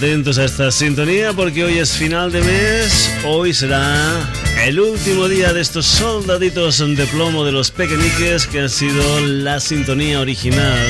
[0.00, 4.32] Atentos a esta sintonía porque hoy es final de mes, hoy será
[4.64, 9.60] el último día de estos soldaditos de plomo de los pequeñiques que ha sido la
[9.60, 10.88] sintonía original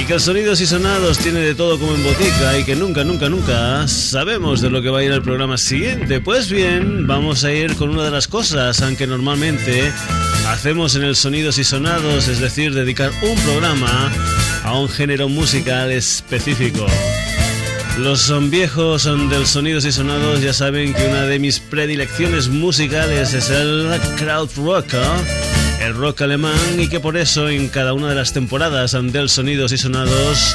[0.00, 3.04] Y que el Sonidos y Sonados tiene de todo como en botica y que nunca,
[3.04, 6.18] nunca, nunca sabemos de lo que va a ir el programa siguiente.
[6.18, 9.92] Pues bien, vamos a ir con una de las cosas, aunque normalmente
[10.46, 14.10] hacemos en el Sonidos y Sonados, es decir, dedicar un programa
[14.64, 16.86] a un género musical específico.
[17.98, 22.48] Los son viejos son del Sonidos y Sonados ya saben que una de mis predilecciones
[22.48, 25.84] musicales es el crowd rock, ¿eh?
[25.84, 29.72] el rock alemán y que por eso en cada una de las temporadas del Sonidos
[29.72, 30.54] y Sonados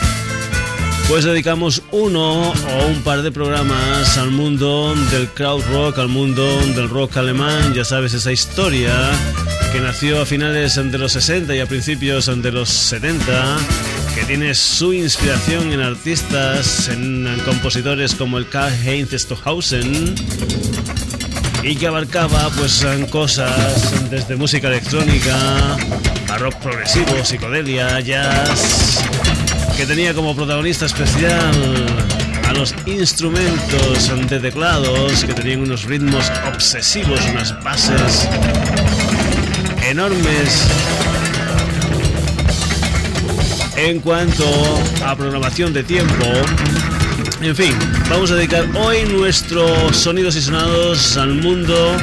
[1.10, 6.46] pues dedicamos uno o un par de programas al mundo del crowd rock, al mundo
[6.76, 8.94] del rock alemán, ya sabes esa historia
[9.74, 13.58] que nació a finales de los 60 y a principios de los 70
[14.16, 20.16] que tiene su inspiración en artistas, en, compositores como el Karl Heinz Stockhausen
[21.64, 25.78] y que abarcaba pues cosas desde música electrónica
[26.30, 29.04] a rock progresivo, psicodelia, jazz,
[29.78, 31.54] que tenía como protagonista especial
[32.48, 38.28] a los instrumentos de teclados que tenían unos ritmos obsesivos, unas bases
[39.90, 40.68] enormes
[43.84, 44.46] en cuanto
[45.06, 46.26] a programación de tiempo.
[47.42, 47.74] En fin,
[48.10, 51.98] vamos a dedicar hoy nuestros sonidos y sonados al mundo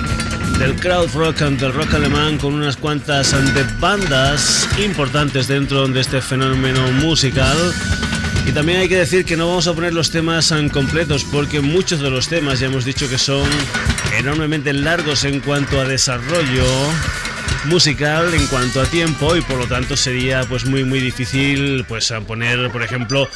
[0.59, 6.21] del crowd rock, del rock alemán, con unas cuantas de bandas importantes dentro de este
[6.21, 7.57] fenómeno musical.
[8.47, 12.01] Y también hay que decir que no vamos a poner los temas completos porque muchos
[12.01, 13.49] de los temas ya hemos dicho que son
[14.19, 16.65] enormemente largos en cuanto a desarrollo
[17.67, 22.13] musical en cuanto a tiempo y por lo tanto sería pues muy muy difícil pues
[22.27, 23.29] poner por ejemplo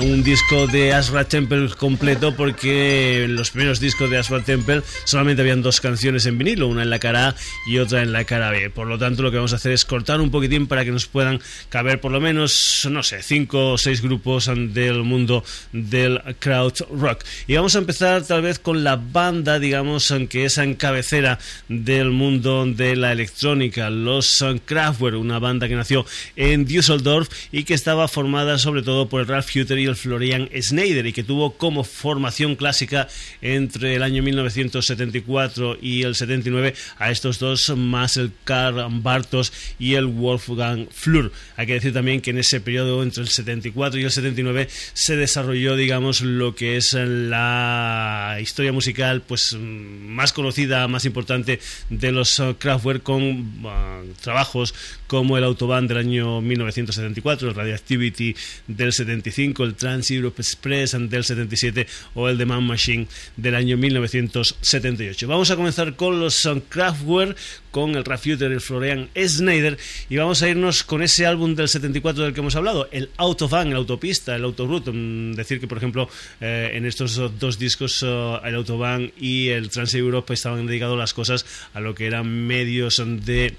[0.00, 5.62] un disco de Asra Temple completo porque los primeros discos de Asra Temple solamente habían
[5.62, 7.34] dos canciones en vinilo, una en la cara A
[7.66, 8.70] y otra en la cara B.
[8.70, 11.06] Por lo tanto, lo que vamos a hacer es cortar un poquitín para que nos
[11.06, 16.74] puedan caber por lo menos, no sé, cinco o seis grupos del mundo del crowd
[16.90, 17.24] rock.
[17.46, 21.38] Y vamos a empezar tal vez con la banda, digamos, que es en cabecera
[21.68, 26.06] del mundo de la electrónica, los Kraftwerk, una banda que nació
[26.36, 31.12] en Düsseldorf y que estaba formada sobre todo por Ralph Hutter el Florian Schneider y
[31.12, 33.08] que tuvo como formación clásica
[33.40, 39.94] entre el año 1974 y el 79 a estos dos más el Karl Bartos y
[39.94, 41.32] el Wolfgang Flur.
[41.56, 45.16] Hay que decir también que en ese periodo entre el 74 y el 79 se
[45.16, 51.60] desarrolló digamos lo que es la historia musical pues más conocida, más importante
[51.90, 54.74] de los Kraftwerk con uh, trabajos
[55.06, 58.34] como el Autobahn del año 1974, el Radioactivity
[58.66, 63.06] del 75, el Trans Europe Express del 77 o el The Man Machine
[63.36, 65.28] del año 1978.
[65.28, 67.36] Vamos a comenzar con los Kraftwerk,
[67.72, 69.76] con el Rafuter, el Florian Schneider
[70.08, 73.68] y vamos a irnos con ese álbum del 74 del que hemos hablado, el Autobahn,
[73.68, 74.92] el autopista, el autoroute.
[74.92, 76.08] Mm, decir que, por ejemplo,
[76.40, 81.14] eh, en estos dos discos, eh, el Autobahn y el Trans Europe estaban dedicados las
[81.14, 83.56] cosas a lo que eran medios de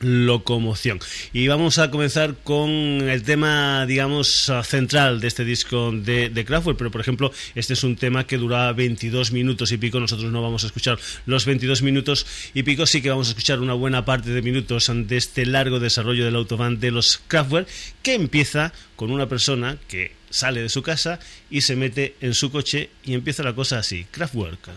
[0.00, 0.98] locomoción.
[1.32, 6.78] Y vamos a comenzar con el tema, digamos, central de este disco de, de Kraftwerk,
[6.78, 10.42] pero por ejemplo, este es un tema que dura 22 minutos y pico, nosotros no
[10.42, 14.04] vamos a escuchar los 22 minutos y pico, sí que vamos a escuchar una buena
[14.04, 17.68] parte de minutos de este largo desarrollo del autobahn de los Kraftwerk,
[18.02, 21.18] que empieza con una persona que sale de su casa
[21.50, 24.70] y se mete en su coche y empieza la cosa así, Kraftwerk.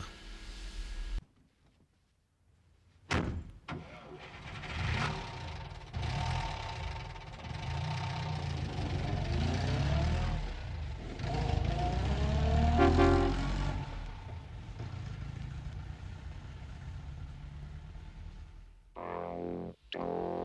[19.98, 20.43] あ。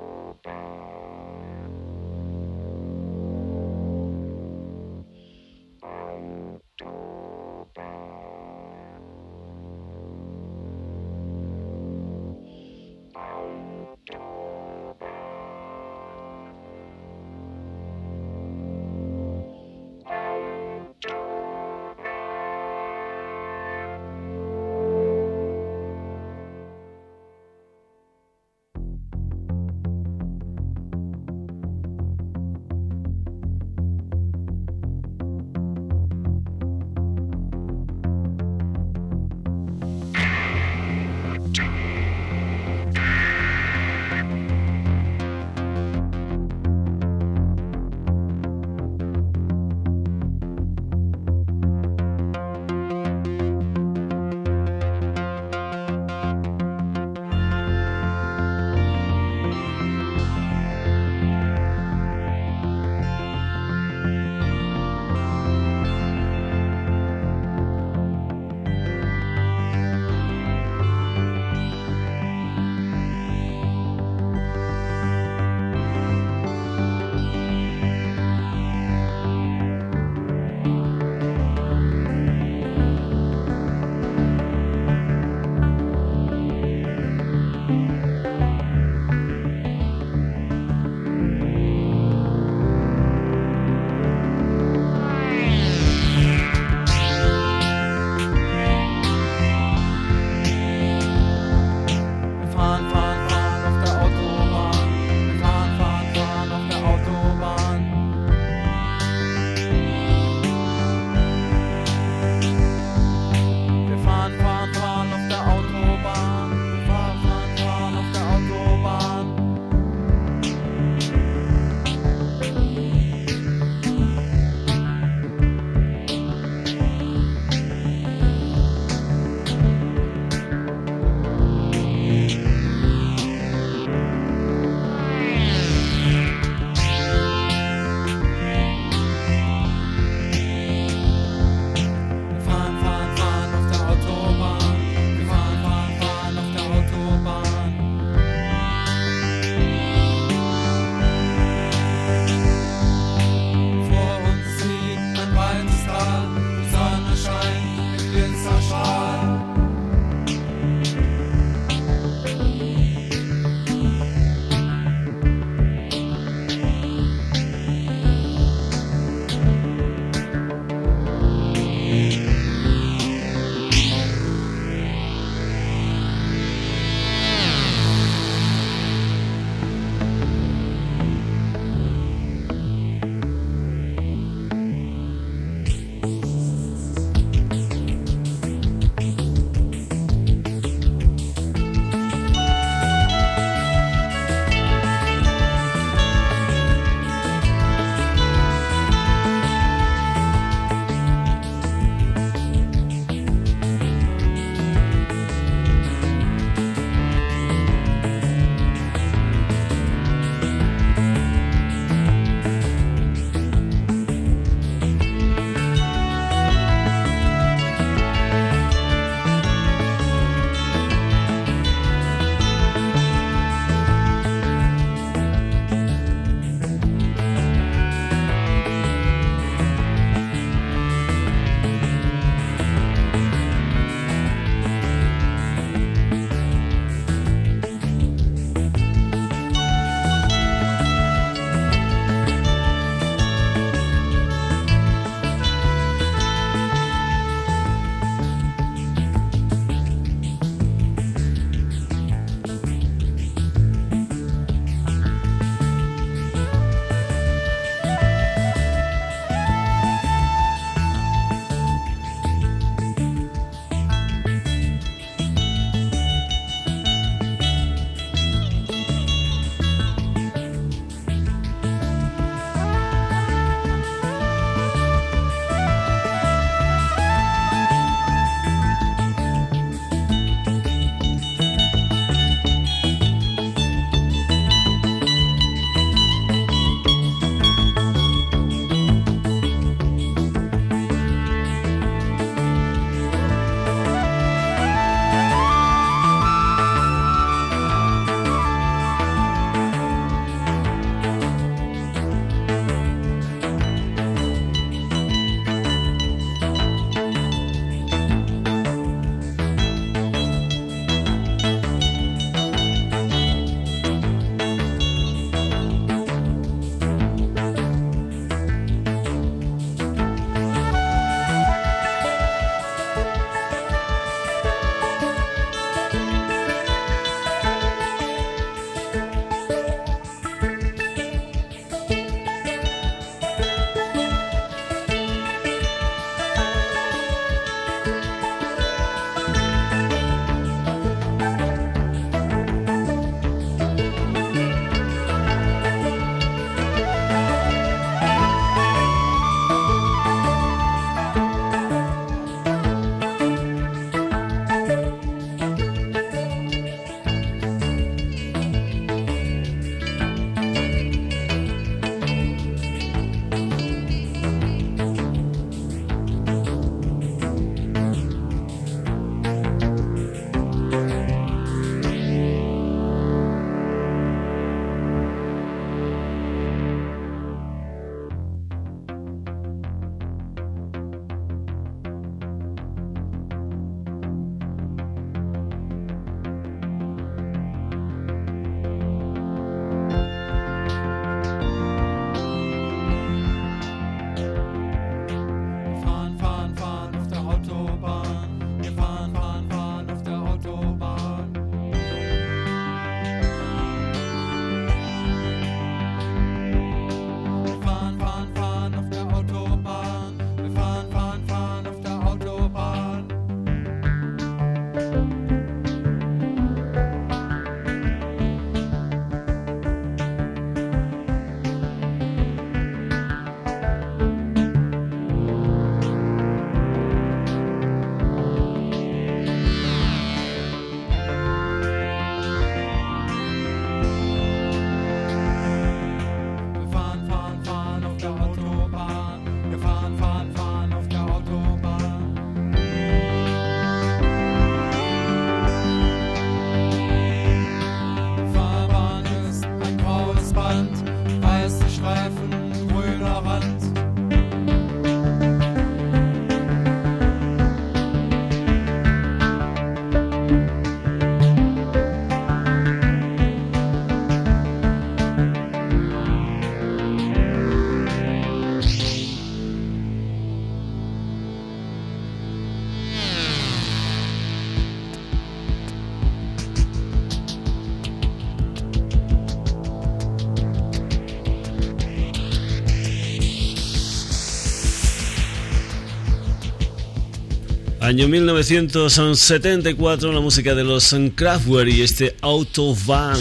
[487.88, 493.18] Año 1974, la música de los Kraftwerk y este Autobahn.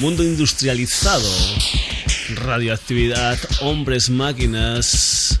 [0.00, 1.30] Mundo industrializado,
[2.34, 5.40] radioactividad, hombres, máquinas,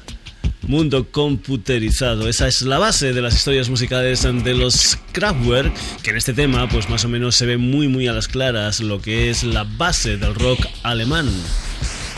[0.62, 2.28] mundo computerizado.
[2.28, 6.68] Esa es la base de las historias musicales de los Kraftwerk, que en este tema
[6.68, 9.64] pues más o menos se ve muy muy a las claras lo que es la
[9.64, 11.28] base del rock alemán.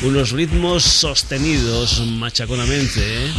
[0.03, 3.33] Unos ritmos sostenidos machaconamente, ¿eh?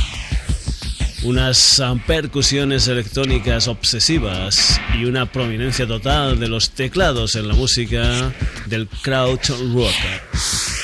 [1.27, 8.34] Unas percusiones electrónicas obsesivas y una prominencia total de los teclados en la música
[8.67, 9.41] del crowd
[9.74, 10.76] rock.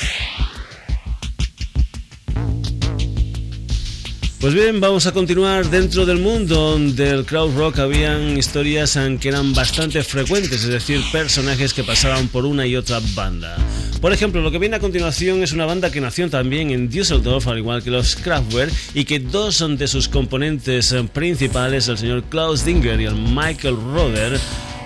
[4.44, 7.80] Pues bien, vamos a continuar dentro del mundo del crowd rock.
[7.80, 13.00] Habían historias que eran bastante frecuentes, es decir, personajes que pasaban por una y otra
[13.16, 13.56] banda.
[14.02, 17.48] Por ejemplo, lo que viene a continuación es una banda que nació también en Düsseldorf,
[17.48, 22.66] al igual que los Kraftwerk, y que dos de sus componentes principales, el señor Klaus
[22.66, 24.38] Dinger y el Michael Roder,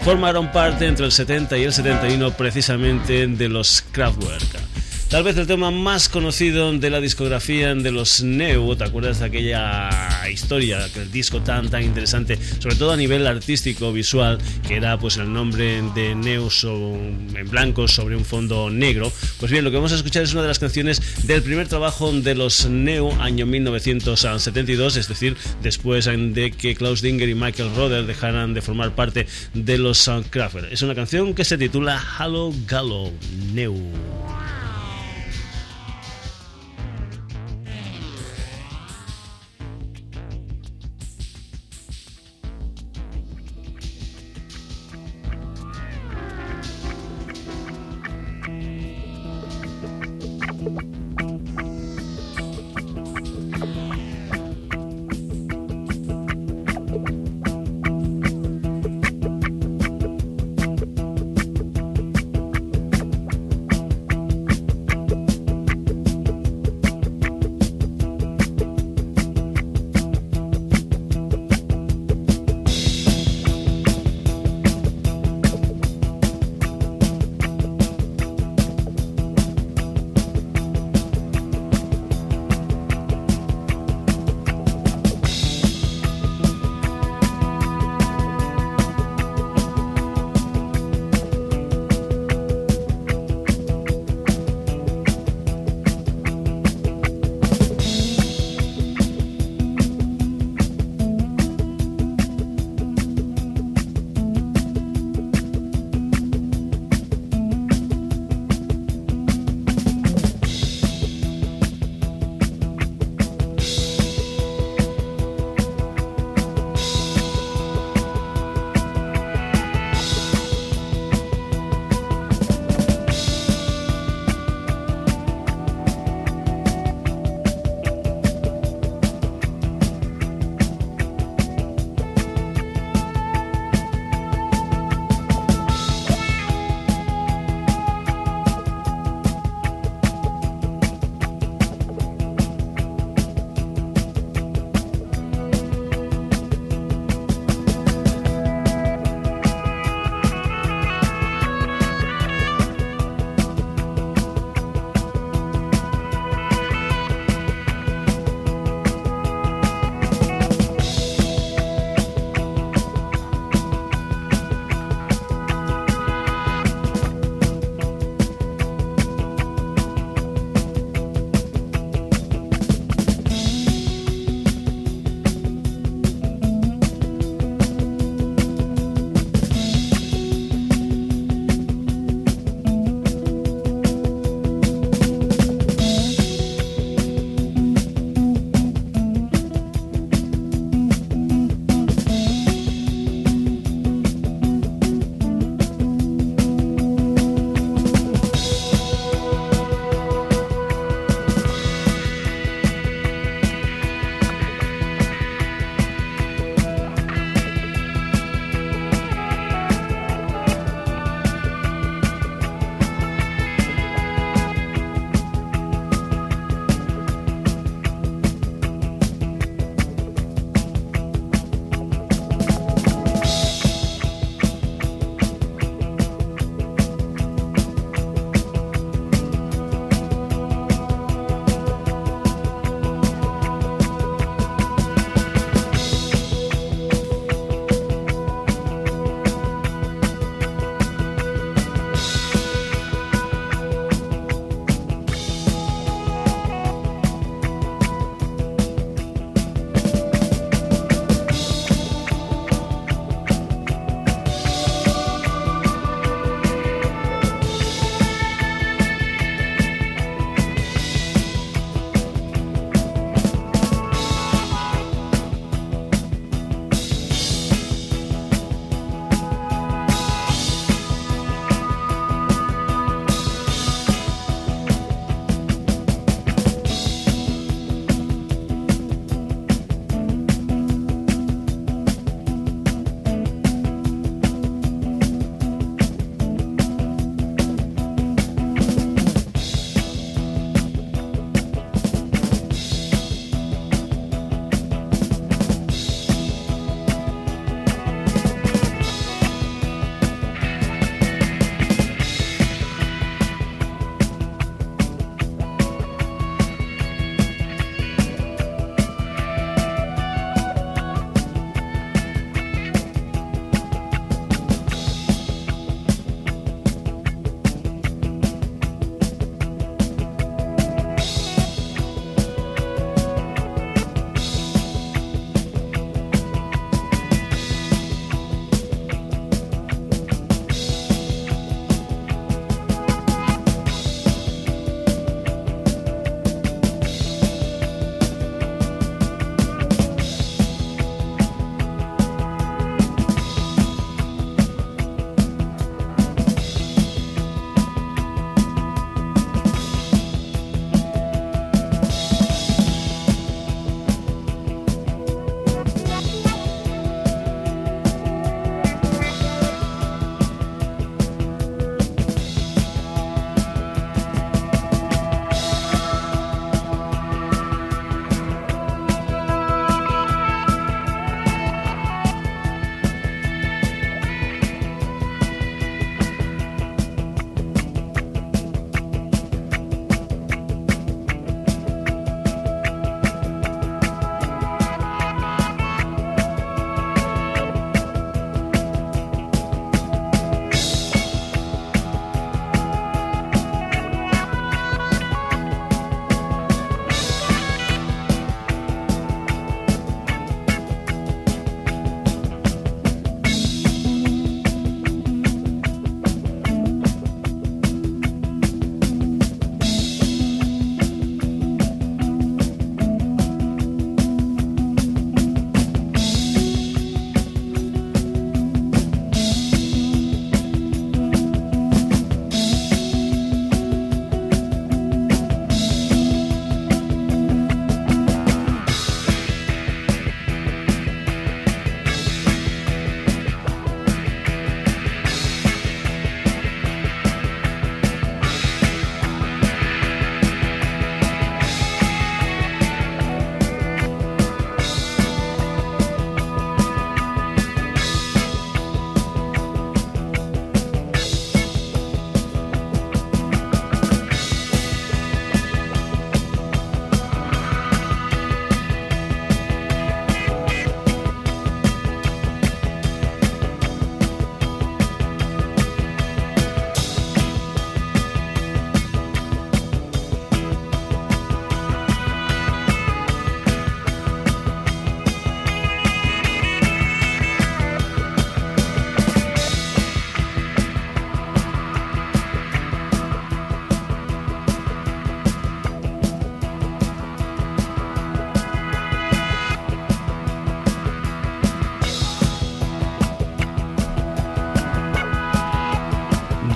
[0.04, 4.77] formaron parte entre el 70 y el 71 precisamente de los Kraftwerk.
[5.10, 9.26] Tal vez el tema más conocido de la discografía de los Neu, ¿te acuerdas de
[9.26, 9.90] aquella
[10.30, 14.38] historia, aquel disco tan tan interesante, sobre todo a nivel artístico visual,
[14.68, 19.10] que era pues el nombre de Neu en blanco sobre un fondo negro?
[19.40, 22.12] Pues bien, lo que vamos a escuchar es una de las canciones del primer trabajo
[22.12, 28.06] de los Neu, año 1972, es decir, después de que Klaus Dinger y Michael Roder
[28.06, 30.68] dejaran de formar parte de los Soundcrafters.
[30.70, 33.14] Es una canción que se titula Hallo Gallo
[33.54, 33.74] Neu.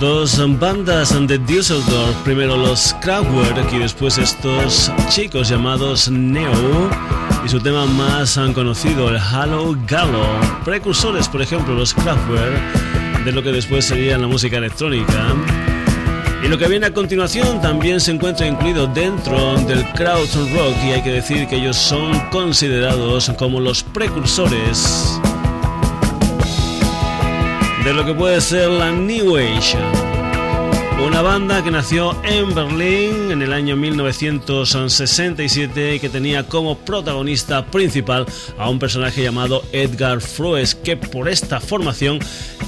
[0.02, 6.90] Dos bandas de Düsseldorf, primero los Kraftwerk y después estos chicos llamados Neo.
[7.46, 10.24] Y su tema más conocido, el Halo Gallo,
[10.64, 15.36] precursores por ejemplo los Kraftwerk de lo que después sería la música electrónica.
[16.44, 20.90] Y lo que viene a continuación también se encuentra incluido dentro del crowd rock y
[20.90, 25.20] hay que decir que ellos son considerados como los precursores
[27.84, 29.76] de lo que puede ser la New Age.
[31.04, 37.66] Una banda que nació en Berlín en el año 1967 y que tenía como protagonista
[37.66, 38.24] principal
[38.56, 42.20] a un personaje llamado Edgar Froes, que por esta formación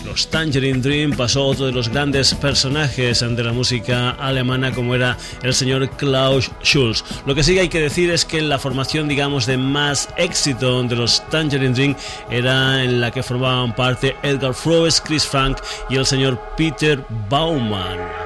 [0.05, 5.17] los Tangerine Dream pasó otro de los grandes personajes de la música alemana como era
[5.43, 7.05] el señor Klaus Schulz.
[7.27, 10.97] Lo que sí hay que decir es que la formación digamos de más éxito de
[10.97, 11.97] los Tangerine Dream
[12.31, 18.24] era en la que formaban parte Edgar Froes, Chris Frank y el señor Peter Baumann.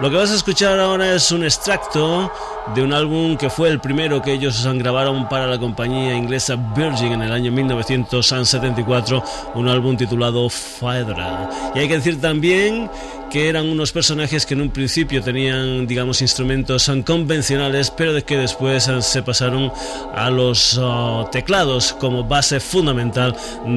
[0.00, 2.32] Lo que vas a escuchar ahora es un extracto
[2.74, 7.12] de un álbum que fue el primero que ellos grabaron para la compañía inglesa Virgin
[7.12, 9.22] en el año 1974,
[9.56, 11.50] un álbum titulado Fedra.
[11.74, 12.90] Y hay que decir también
[13.30, 18.36] que eran unos personajes que en un principio tenían, digamos, instrumentos convencionales, pero de que
[18.36, 19.70] después se pasaron
[20.14, 23.36] a los uh, teclados como base fundamental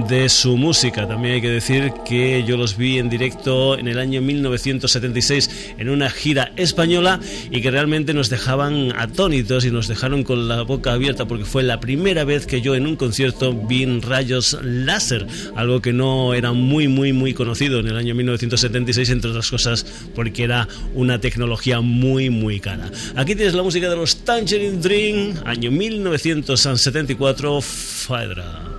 [0.10, 1.08] de su música.
[1.08, 5.90] También hay que decir que yo los vi en directo en el año 1976 en
[5.90, 7.20] una gira española
[7.52, 11.62] y que realmente nos dejaban atónitos y nos dejaron con la boca abierta porque fue
[11.62, 16.54] la primera vez que yo en un concierto vi rayos láser, algo que no era
[16.54, 21.82] muy, muy, muy conocido en el año 1976 entre otras cosas porque era una tecnología
[21.82, 22.90] muy muy cara.
[23.16, 28.73] Aquí tienes la música de los Tangerine Dream, año 1974, Fedra.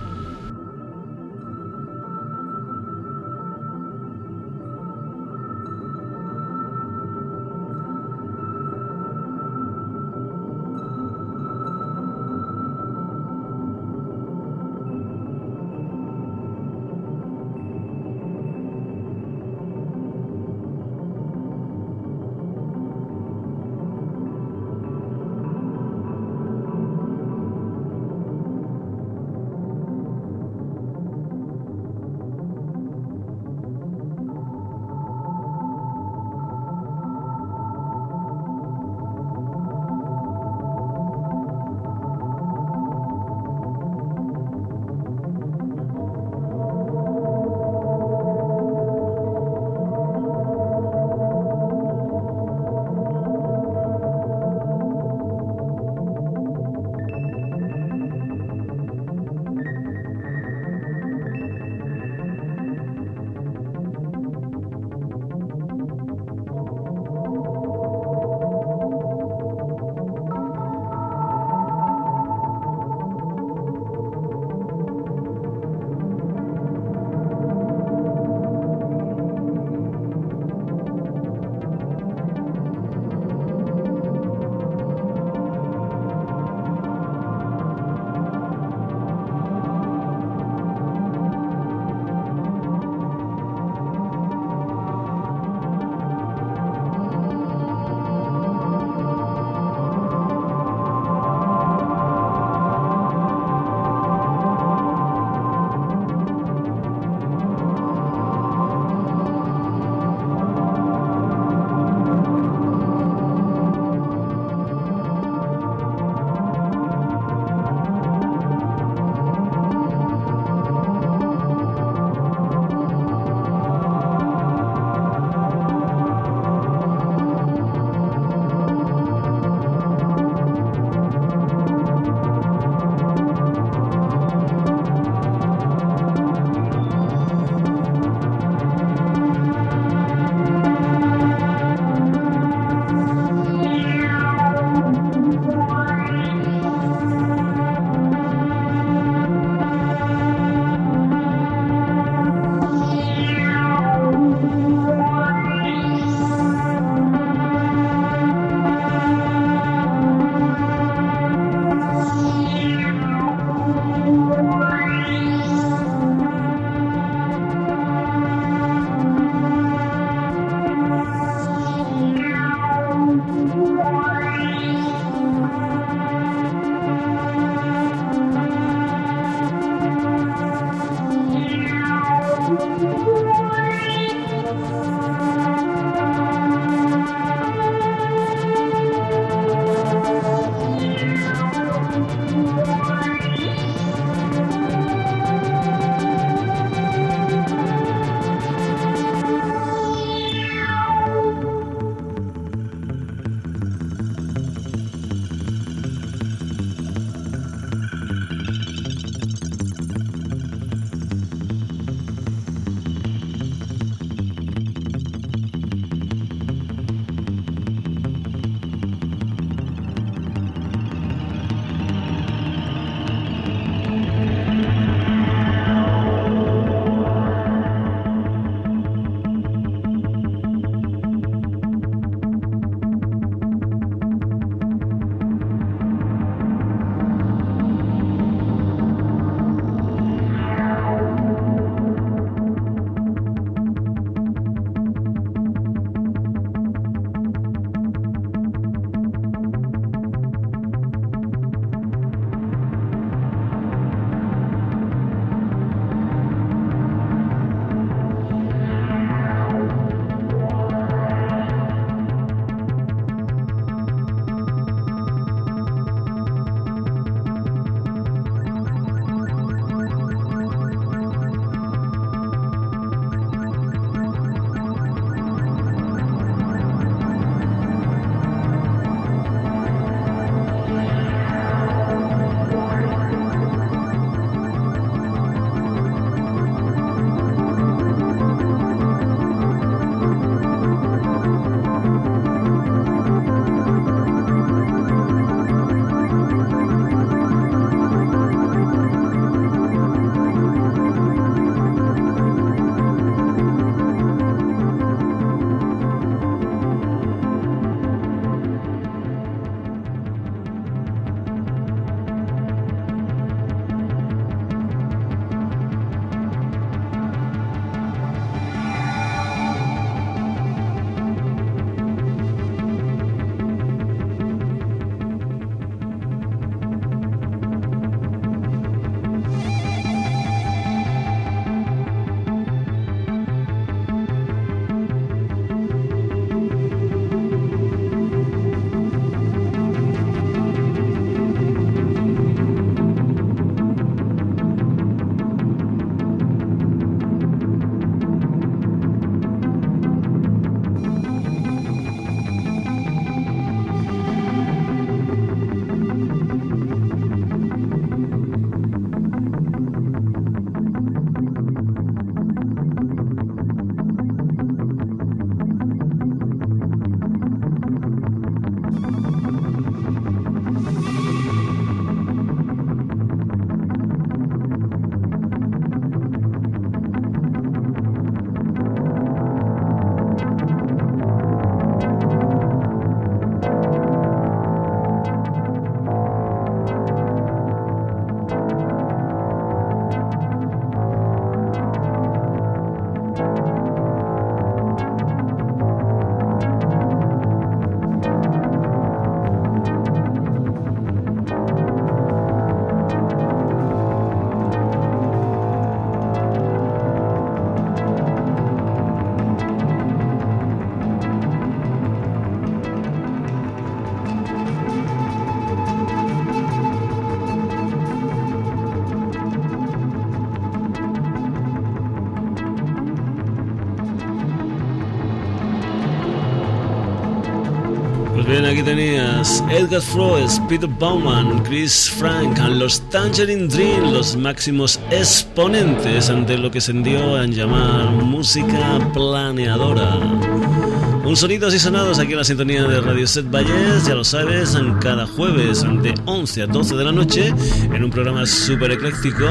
[428.65, 436.49] Tenías Edgar Froese, Peter Bauman, Chris Frank, los Tangerine Dream, los máximos exponentes ante lo
[436.49, 440.64] que se dio a llamar música planeadora.
[441.05, 444.55] Un sonidos y sonados aquí en la sintonía de Radio Set Valles, ya lo sabes,
[444.55, 447.31] en cada jueves de 11 a 12 de la noche,
[447.71, 449.27] en un programa súper ecléctico,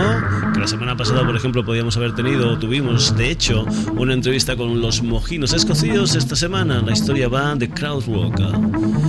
[0.54, 3.64] que la semana pasada, por ejemplo, podíamos haber tenido, o tuvimos, de hecho,
[3.96, 6.14] una entrevista con los mojinos escocidos.
[6.14, 8.40] Esta semana la historia va de crowd rock.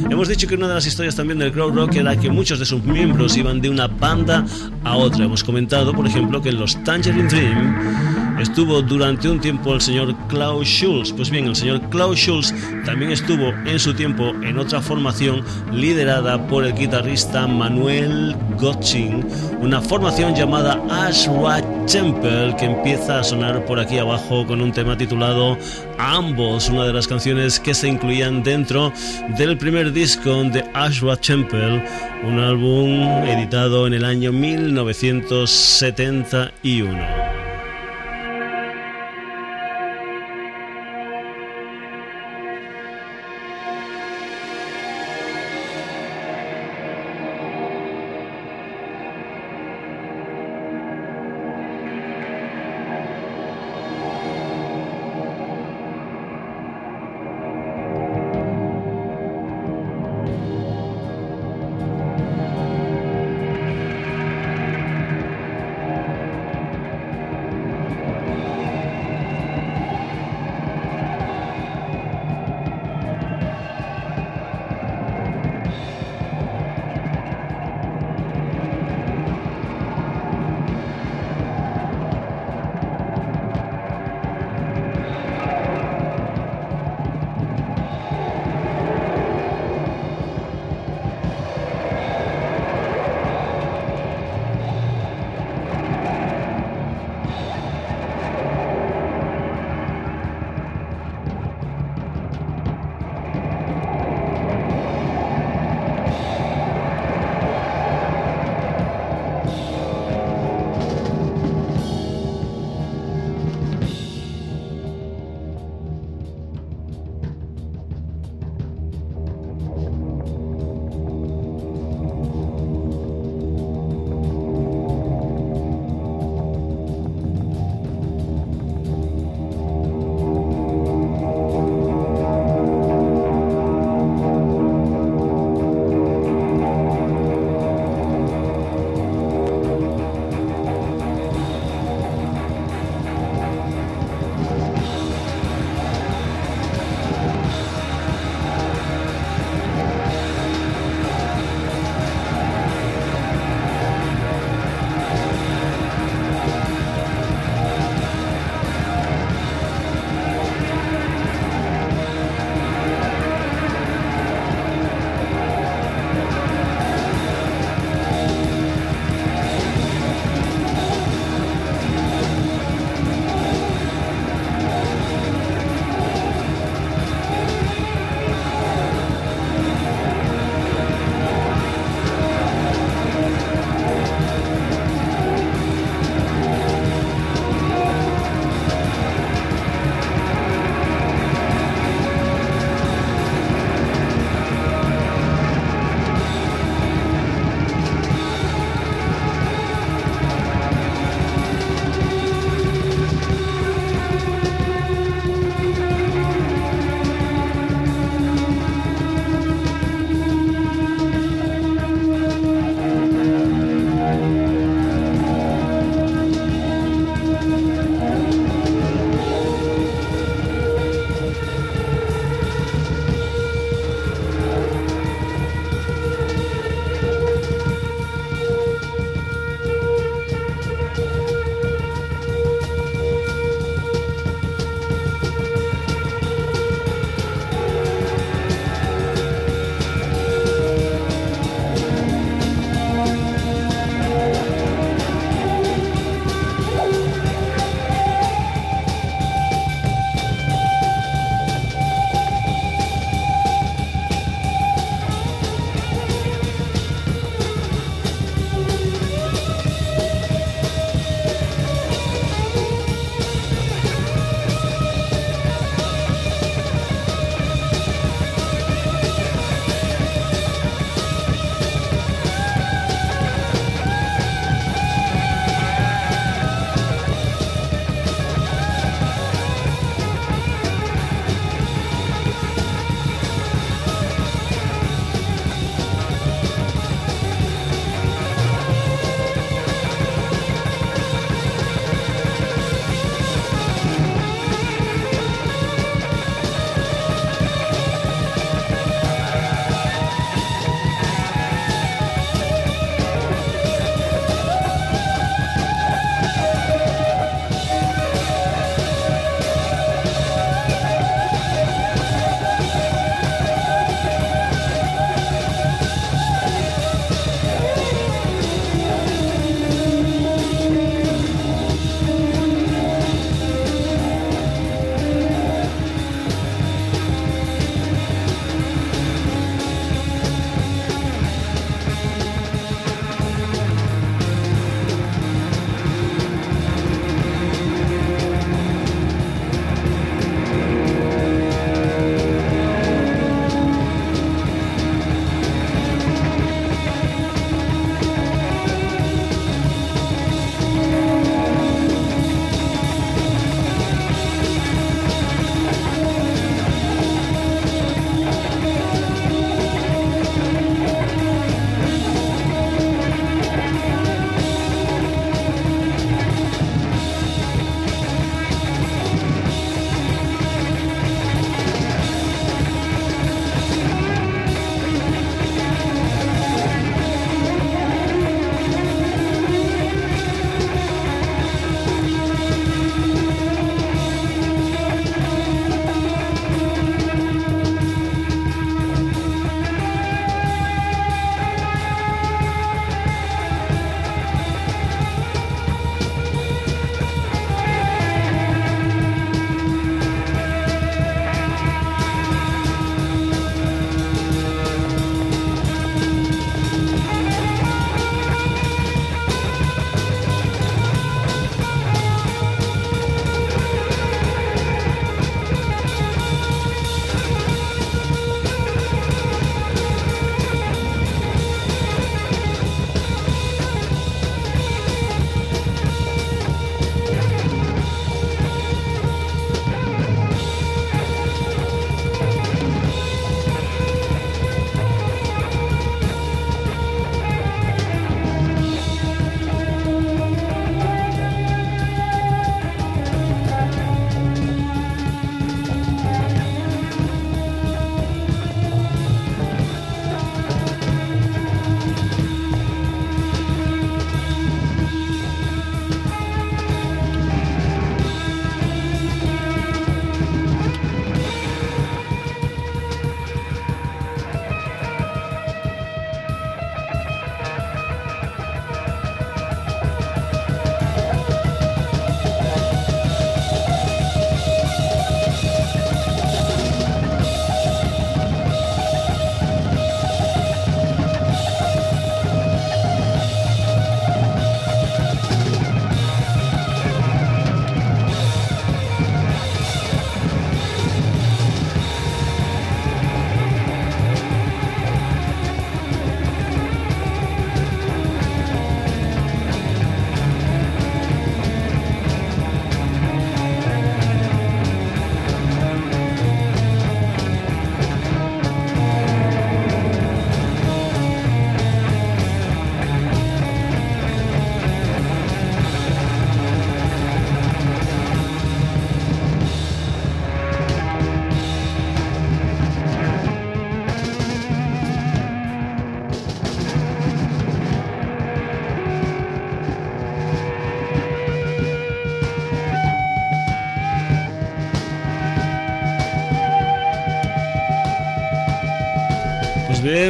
[0.10, 2.66] Hemos dicho que una de las historias también del crowd rock era que muchos de
[2.66, 4.44] sus miembros iban de una banda
[4.84, 5.26] a otra.
[5.26, 10.16] Hemos comentado, por ejemplo, que en los Tangerine Dream estuvo durante un tiempo el señor
[10.28, 11.14] Klaus Schulz.
[11.14, 12.54] Pues bien, el señor Klaus Schulz
[12.86, 19.26] también estuvo en su tiempo en otra formación liderada por el guitarrista Manuel Gotching,
[19.62, 24.96] una formación llamada Ashwa Temple que empieza a sonar por aquí abajo con un tema
[24.98, 25.58] titulado
[25.98, 28.94] Ambos, una de las canciones que se incluían dentro
[29.38, 31.84] del primer disco de Ashwa Temple,
[32.24, 37.25] un álbum editado en el año 1971.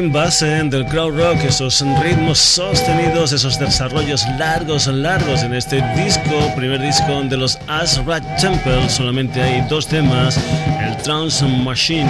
[0.05, 6.53] Bien, base del crowd rock, esos ritmos sostenidos, esos desarrollos largos, largos en este disco,
[6.55, 7.57] primer disco de los
[8.05, 8.89] Rat Temple.
[8.89, 10.37] Solamente hay dos temas,
[10.81, 12.09] el Trance Machine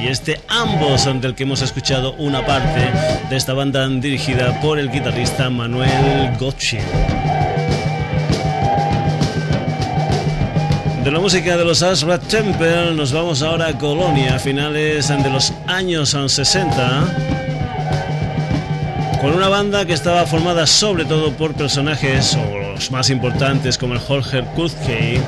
[0.00, 2.90] y este ambos del que hemos escuchado una parte
[3.28, 6.78] de esta banda dirigida por el guitarrista Manuel Gotchi.
[11.04, 15.30] De la música de los Rat Temple nos vamos ahora a Colonia, a finales de
[15.30, 17.04] los años 60,
[19.20, 23.94] con una banda que estaba formada sobre todo por personajes, o los más importantes, como
[23.94, 25.22] el Holger Kutzke, el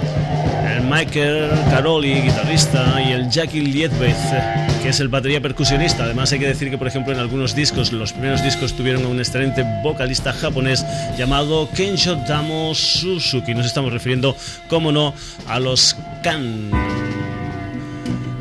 [0.88, 6.04] Michael Caroli, guitarrista, y el Jackie Lietbeth que es el batería percusionista.
[6.04, 9.08] Además hay que decir que, por ejemplo, en algunos discos, los primeros discos tuvieron a
[9.08, 10.84] un excelente vocalista japonés
[11.16, 13.54] llamado Kensho Damo Suzuki.
[13.54, 14.36] Nos estamos refiriendo,
[14.68, 15.14] como no,
[15.48, 16.93] a los Kan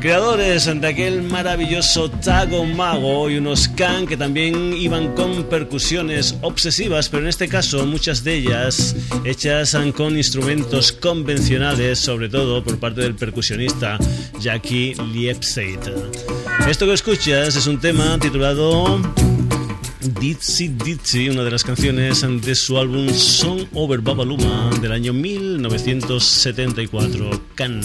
[0.04, 7.08] creadores de aquel maravilloso Tago Mago y unos Kan que también iban con percusiones obsesivas,
[7.08, 8.94] pero en este caso muchas de ellas
[9.24, 13.96] hechas con instrumentos convencionales, sobre todo por parte del percusionista
[14.38, 15.80] Jackie Liepseit.
[16.68, 19.00] Esto que escuchas es un tema titulado
[20.20, 27.40] Ditsy Ditsy, una de las canciones de su álbum Song Over Babaluma del año 1974,
[27.54, 27.80] Can.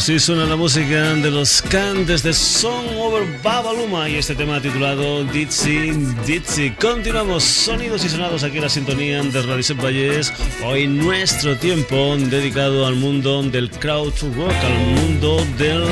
[0.00, 5.24] Así suena la música de los cantes de Song Over Babaluma y este tema titulado
[5.24, 5.92] Ditsy
[6.26, 6.70] Ditsy.
[6.70, 10.32] Continuamos sonidos y sonados aquí en la sintonía de Radio Valles.
[10.64, 15.84] Hoy nuestro tiempo dedicado al mundo del crowd rock, al mundo del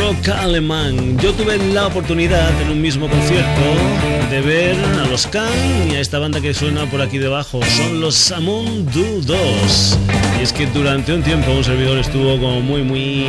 [0.00, 1.16] rock alemán.
[1.20, 6.00] Yo tuve la oportunidad en un mismo concierto de ver a los Can y a
[6.00, 7.60] esta banda que suena por aquí debajo.
[7.76, 9.98] Son los Amundu 2.
[10.44, 13.26] Es que durante un tiempo un servidor estuvo como muy, muy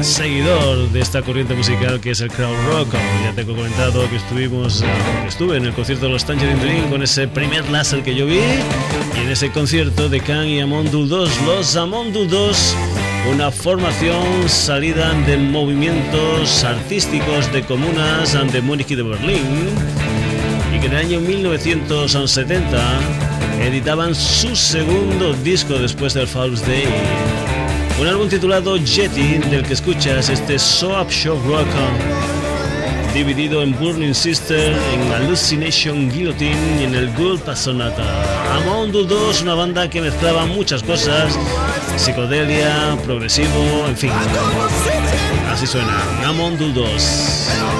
[0.00, 2.94] seguidor de esta corriente musical que es el crowd rock.
[3.22, 6.88] Ya te he comentado que estuvimos, que estuve en el concierto de los Tangerine Dream
[6.88, 11.06] con ese primer láser que yo vi y en ese concierto de Can y Amondu
[11.06, 12.76] 2, los Amondu 2
[13.34, 19.68] una formación salida de movimientos artísticos de comunas de Múnich y de Berlín,
[20.74, 23.25] y que en el año 1970
[23.60, 26.86] editaban su segundo disco después del False Day.
[28.00, 31.68] Un álbum titulado Jetty, del que escuchas este Soap Show Rock
[33.16, 38.04] dividido en Burning Sister, en Hallucination Guillotine y en el Gold Pasonata.
[38.56, 41.34] Among 2, una banda que mezclaba muchas cosas,
[41.96, 44.12] psicodelia, progresivo, en fin.
[45.50, 47.75] Así suena, Among 2.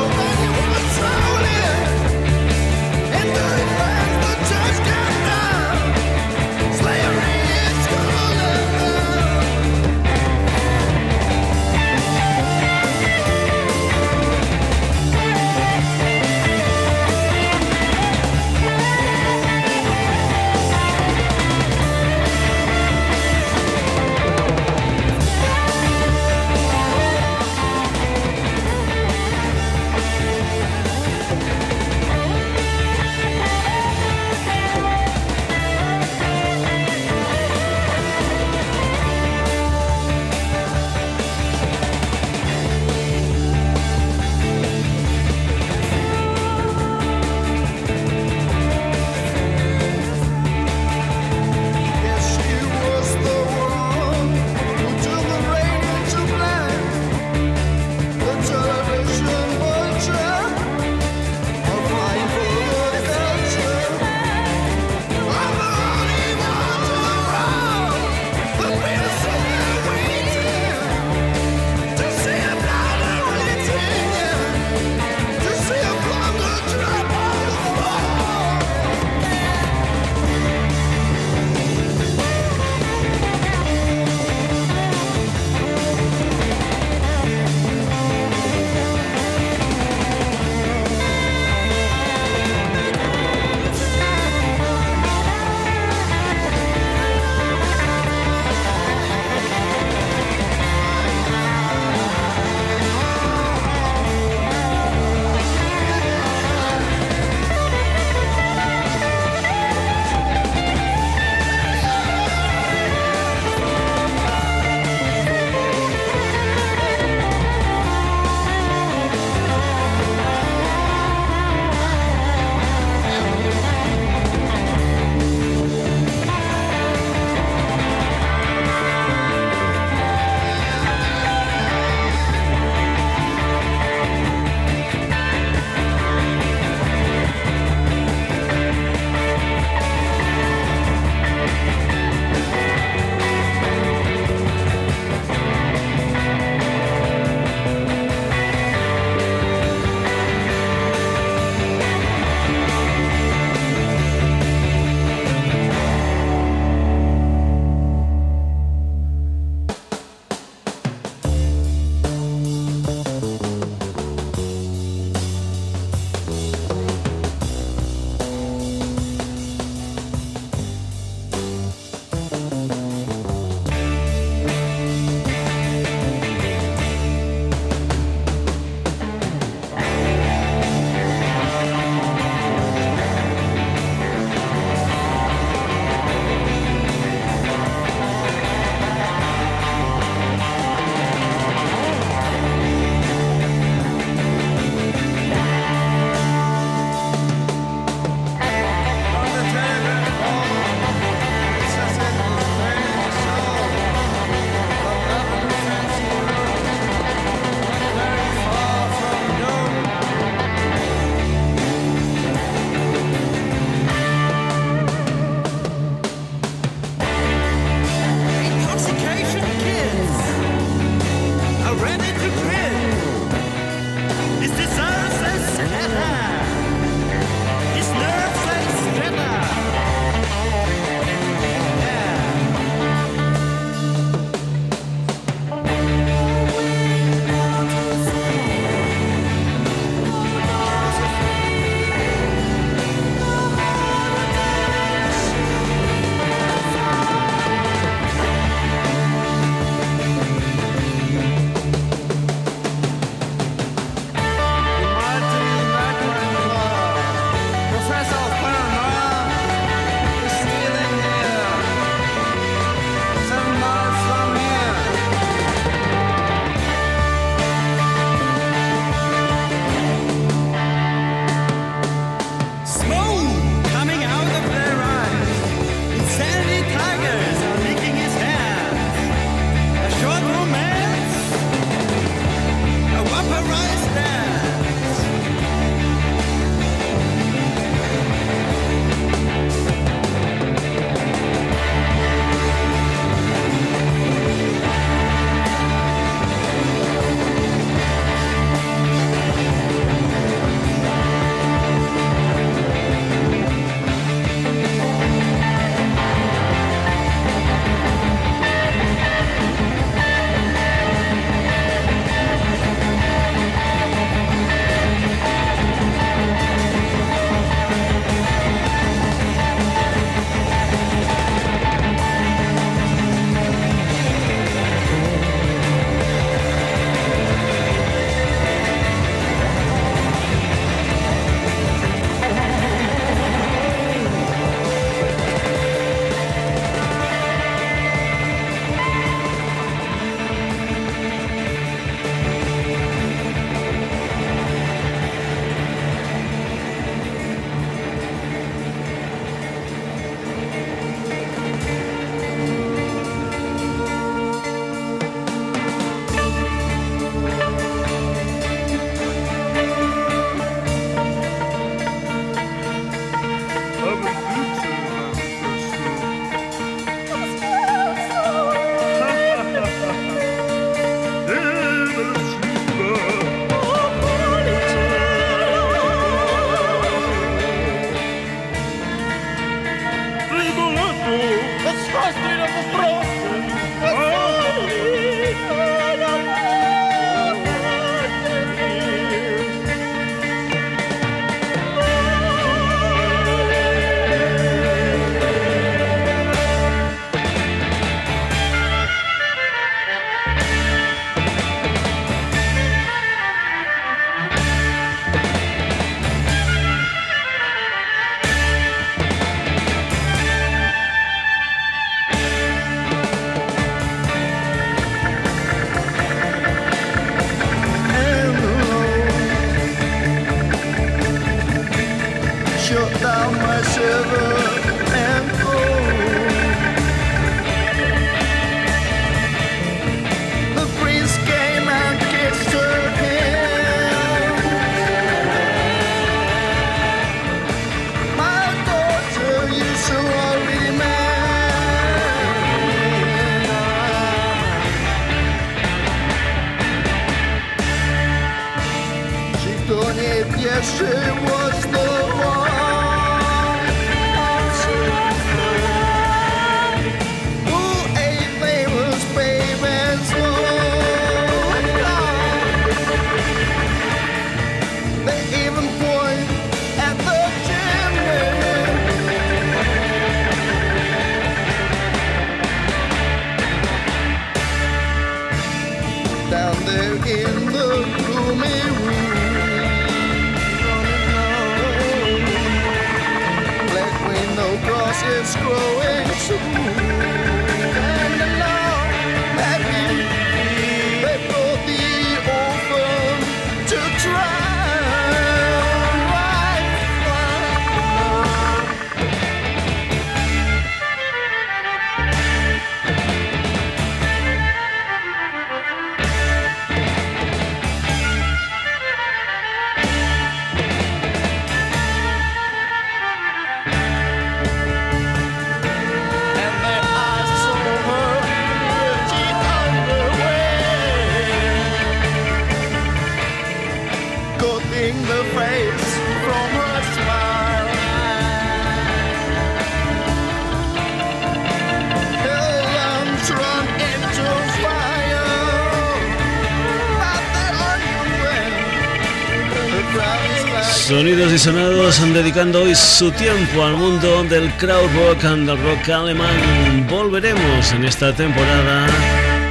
[541.49, 546.85] Han dedicando hoy su tiempo al mundo del crowd rock and del rock alemán.
[546.91, 548.89] Volveremos en esta temporada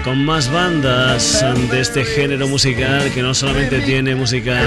[0.03, 4.59] con más bandas de este género musical que no solamente tiene música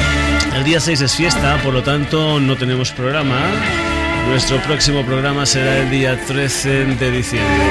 [0.57, 3.39] el día 6 es fiesta, por lo tanto no tenemos programa.
[4.29, 7.65] Nuestro próximo programa será el día 13 de diciembre.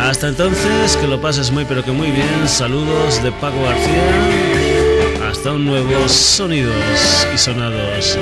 [0.00, 2.48] Hasta entonces, que lo pases muy pero que muy bien.
[2.48, 5.28] Saludos de Paco García.
[5.28, 8.18] Hasta un nuevo Sonidos y Sonados.